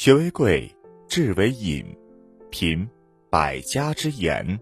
[0.00, 0.72] 学为贵，
[1.08, 1.84] 智为引，
[2.52, 2.88] 品
[3.28, 4.60] 百家之言。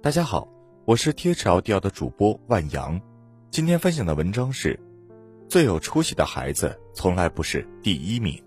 [0.00, 0.48] 大家好，
[0.86, 2.98] 我是贴齿 Audio 的主播万阳，
[3.50, 4.80] 今天分享的文章是：
[5.46, 8.42] 最有出息的孩子从来不是第一名。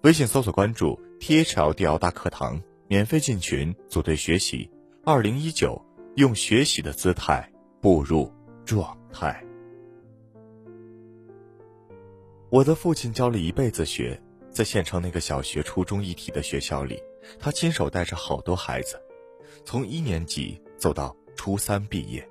[0.00, 2.58] 微信搜索关注贴齿 Audio 大课堂，
[2.88, 4.70] 免费进群组队学习。
[5.04, 5.78] 二零一九，
[6.16, 7.52] 用学习的姿态
[7.82, 8.32] 步入
[8.64, 9.44] 状态。
[12.48, 14.18] 我的父亲教了一辈子学，
[14.50, 17.02] 在县城那个小学初中一体的学校里，
[17.38, 19.00] 他亲手带着好多孩子，
[19.64, 22.28] 从一年级走到初三毕业。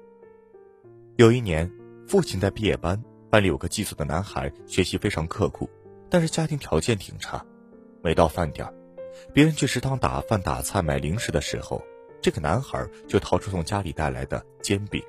[1.16, 1.72] 有一年，
[2.08, 5.70] 父亲在毕业班，班里有个寄宿的男孩，学习非常刻苦，
[6.09, 7.44] 但是家庭条件挺差。
[8.02, 8.72] 每到饭点
[9.34, 11.81] 别人去食堂打饭、打菜、买零食的时候，
[12.22, 15.02] 这个男孩就掏出从家里带来的煎饼，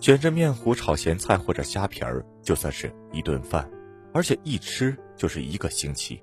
[0.00, 3.70] 卷着面糊炒咸菜或者虾皮儿，就算是一顿饭。
[4.14, 6.22] 而且一吃就是一个星期，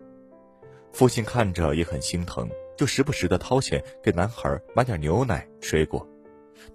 [0.91, 6.07] 父亲看着也很心疼，就时不时的掏钱给男孩买点牛奶、水果。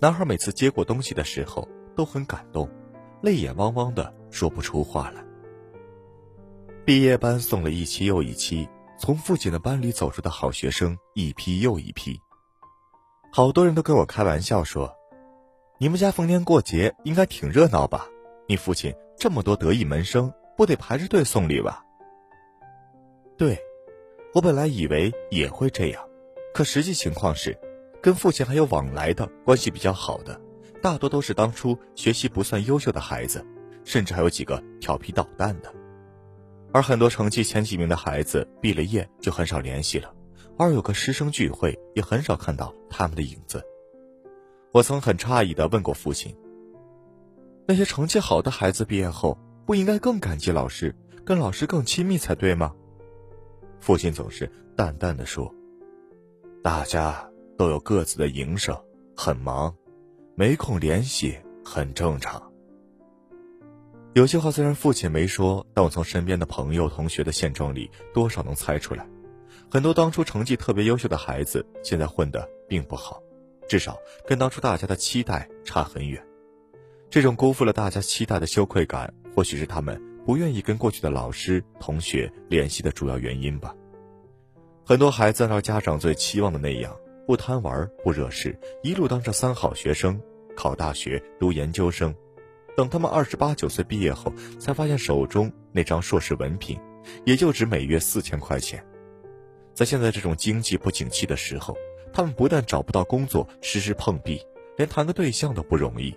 [0.01, 2.69] 男孩每次接过东西的时候都很感动，
[3.23, 5.25] 泪眼汪汪的说不出话来。
[6.85, 8.69] 毕业班送了一期又一期，
[8.99, 12.19] 从父亲的班里走出的好学生一批又一批。
[13.33, 14.95] 好多人都跟我开玩笑说
[15.79, 18.07] ：“你们家逢年过节应该挺热闹吧？
[18.47, 21.85] 你父亲这么多得意门生。”不得排着队送礼吧？
[23.37, 23.59] 对，
[24.33, 26.09] 我本来以为也会这样，
[26.55, 27.59] 可实际情况是，
[28.01, 30.41] 跟父亲还有往来的关系比较好的，
[30.81, 33.45] 大多都是当初学习不算优秀的孩子，
[33.85, 35.75] 甚至还有几个调皮捣蛋的。
[36.73, 40.15] 而很多成绩前几名的孩子，毕了业就很少联系了，
[40.59, 43.65] 偶尔有个师生聚会，也很少看到他们的影子。
[44.73, 46.37] 我曾很诧异的问过父亲：
[47.67, 49.37] 那些成绩好的孩子毕业后？
[49.67, 52.75] 不应该更感激老师，跟老师更亲密才对吗？
[53.81, 55.55] 父亲总是淡淡的说
[56.63, 58.79] ：“大家都有各自的营生，
[59.17, 59.75] 很忙，
[60.35, 62.51] 没空联系很正常。”
[64.15, 69.09] 有些话虽然父亲没说，但我从身边的朋友、同学的现状里多少能猜出来。
[69.71, 73.21] 很多当初成绩特别优秀的孩子，现在混得并不好，
[73.69, 76.25] 至少跟当初大家的期待差很远。
[77.11, 79.13] 这种辜负了大家期待的羞愧感。
[79.35, 83.75] 或许是他们不愿意跟过去的老师、同学联系的主要原因吧。
[84.85, 86.95] 很多孩子按照家长最期望的那样，
[87.27, 90.21] 不贪玩、不惹事，一路当着三好学生，
[90.57, 92.15] 考大学、读研究生。
[92.77, 96.79] 等他们二十八九岁毕业后，才发现手中那张硕士文凭，
[97.25, 98.85] 也就值每月四千块钱。
[99.73, 101.77] 在现在这种经济不景气的时候，
[102.13, 104.41] 他们不但找不到工作，时时碰壁，
[104.77, 106.17] 连谈个对象都不容易。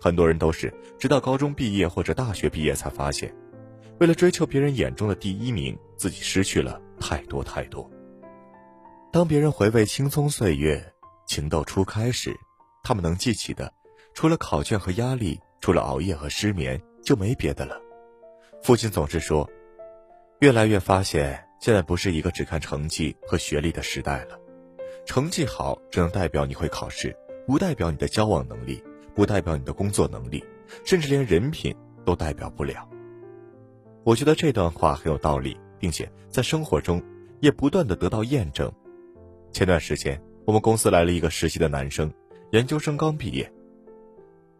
[0.00, 3.34] 很多人都是直到高中毕业或者大学毕业才发现，
[3.98, 7.90] 为了追求别人眼中的第一名，自己失去了太多太多。
[9.12, 10.92] 当别人回味青葱岁月、
[11.26, 12.34] 情窦初开时，
[12.84, 13.72] 他们能记起的，
[14.14, 17.80] 除了考卷和压力，除了熬夜和失眠，就没别的了。
[18.62, 19.48] 父亲总是说，
[20.40, 24.38] 越来越发现，现在不是一个只看成绩和学历的时代了。
[25.06, 27.16] 成绩好只能代表你会考试，
[27.46, 28.82] 不代表你的交往能力。
[29.18, 30.44] 不代表你的工作能力，
[30.84, 31.74] 甚至连人品
[32.04, 32.88] 都代表不了。
[34.04, 37.02] 我觉得这段话很有道理，并且在生活中
[37.40, 38.72] 也不断的得到验证。
[39.50, 42.08] 前段时间，我们公司来了一个实习的男生，
[42.52, 43.52] 研究生刚毕业。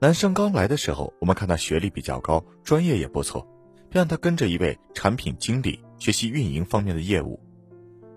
[0.01, 3.47] 男生刚来的时候，我们看他学历比较高，专业也不错，
[3.89, 7.39] 便让他跟着一位产品经理学习运营方面的业务。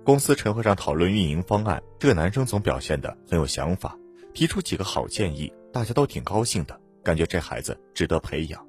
[0.04, 3.96] 公司晨会上讨论运营方案，这个男生总表现的很有想法，
[4.34, 5.54] 提出几个好建议。
[5.72, 8.66] 大家都挺高兴的，感觉这孩子值得培养。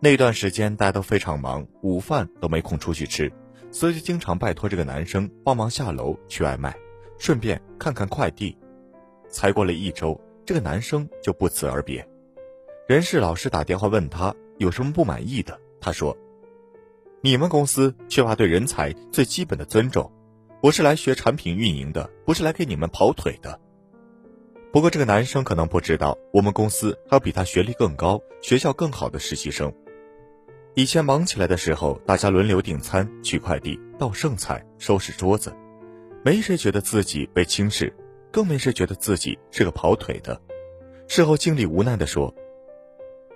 [0.00, 3.32] 那段时间大家都非常忙，午饭都没空出去吃，
[3.70, 6.76] 所以就经常拜托这个男生帮忙下楼取外卖，
[7.18, 8.56] 顺便看看快递。
[9.30, 12.06] 才过了一周，这个男生就不辞而别。
[12.86, 16.14] 人事老师打电话问他有什么不满意的，他说
[17.22, 20.12] ：“你们公司缺乏对人才最基本的尊重。
[20.60, 23.58] 我是来学产品运营的，不是来给你们跑腿的。”
[24.74, 29.72] 不过，这个男生可能不知道，我们公司还有比他学历更高、学校更好的实习生。
[30.74, 35.54] 以前忙起来的时候，大家轮流订餐、取快递、倒剩菜、收拾桌子，
[36.24, 37.94] 没谁觉得自己被轻视，
[38.32, 40.40] 更没谁觉得自己是个跑腿的。
[41.06, 42.34] 事后，经理无奈地说：“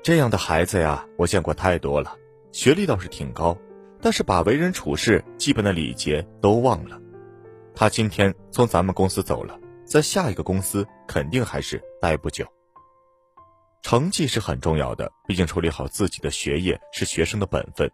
[0.03, 2.17] 这样的孩子呀，我见过太多了。
[2.51, 3.57] 学历倒是挺高，
[4.03, 7.01] 但是把为人处事基本的礼节都忘了。
[7.77, 9.57] 他今天从咱们公司走了。”
[9.89, 12.47] 在下一个公司肯定还是待不久。
[13.81, 17.91] 成绩是很重要的，毕竟处理好自己的学业是学生的本分。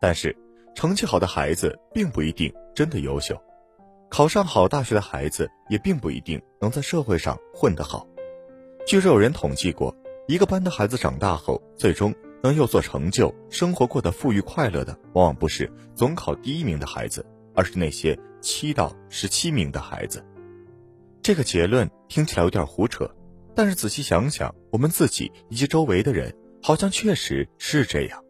[0.00, 0.36] 但是，
[0.74, 3.40] 成绩好的孩子并不一定真的优秀，
[4.10, 8.06] 考上好大学的孩子也并不一定能在社会上混得好。
[8.86, 9.96] 据说有人统计过，
[10.28, 17.24] 一个班的孩子长大后，最终能有所成就、生活过得富裕快乐的，往往不是总考第一名的孩子，
[17.54, 20.22] 而是那些七到十七名的孩子。
[21.22, 23.08] 这个结论听起来有点胡扯，
[23.54, 28.20] 但是仔细想想，我们自己以及周围的人，好像确实是这样。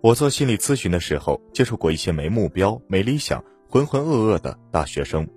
[0.00, 5.28] 我做心理咨询的时候，接触过一些没目标、没理想、浑浑噩噩的大学生。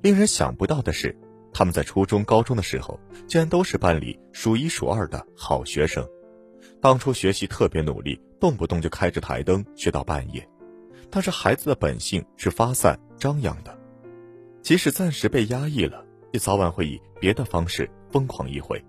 [0.00, 1.14] 令人想不到的是，
[1.52, 6.08] 他们在初中、高中的时候，竟然都是班里数一数二的好学生。
[6.80, 10.48] 当初学习特别努力，动不动就开着台灯学到半夜。
[11.10, 13.78] 但是孩子的本性是发散张扬的，
[14.62, 16.02] 即使暂时被压抑了，
[16.32, 18.82] 也早晚会以别的方式疯狂一回。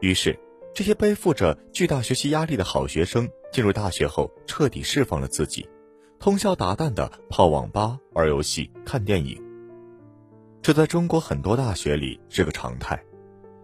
[0.00, 0.38] 于是，
[0.74, 3.28] 这些背负着巨大学习压力的好学生。
[3.52, 5.66] 进入大学后，彻底释放了自己，
[6.18, 9.42] 通宵达旦的泡网吧、玩游戏、看电影。
[10.60, 13.02] 这在中国很多大学里是个常态。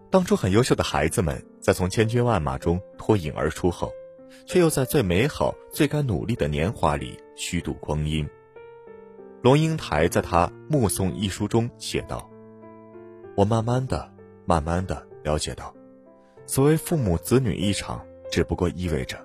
[0.09, 3.91] 当初很优秀的孩子们，在从千军万马中脱颖而出后，
[4.47, 8.27] 却又在最美好、最该努力的年华里虚度光阴。
[9.43, 12.27] 龙应台在他《目送》一书中写道
[13.35, 14.11] ：“我慢慢的、
[14.45, 15.73] 慢慢的了解到，
[16.45, 19.17] 所谓父母子女一场，只不过意味着。”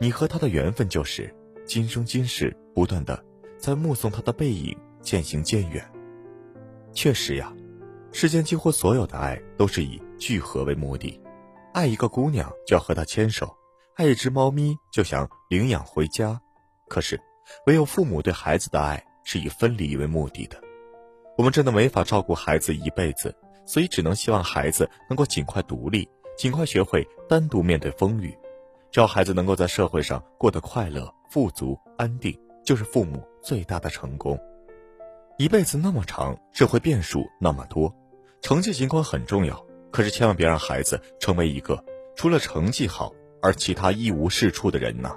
[0.00, 1.32] 你和他的缘分就是
[1.64, 3.24] 今生今世不断的
[3.56, 5.88] 在目送他的背影渐行渐远。
[6.92, 7.52] 确实呀，
[8.10, 11.20] 世间几乎所有的爱都是以聚合为目的。
[11.72, 13.56] 爱一个姑娘就要和她牵手，
[13.94, 16.40] 爱一只猫咪就想领养回家。
[16.88, 17.20] 可是，
[17.66, 20.60] 唯有父母对孩子的爱是以分离为目的的。
[21.38, 23.32] 我们真的没法照顾孩子一辈子，
[23.64, 28.36] 所以只能希望孩子能够尽快独立，尽快学会单独面对风雨。
[28.90, 34.38] 只要孩子能够在社会上过得快乐、富足、安定，就是父母最大的成功。
[35.38, 37.94] 一辈子那么长，社会变数那么多，
[38.42, 41.82] 成绩尽管很重要，可是千万别让孩子成为一个
[42.14, 45.16] 除了成绩好而其他一无是处的人呐。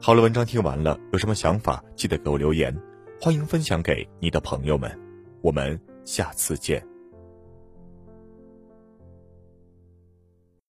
[0.00, 2.74] 好了，文章听完了，有什么想法记得给我留言，
[3.20, 4.98] 欢迎分享给你的朋友们。
[5.42, 6.82] 我们下次见。